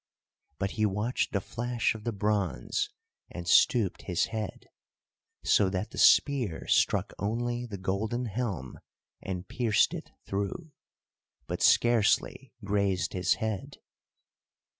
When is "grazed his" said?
12.65-13.35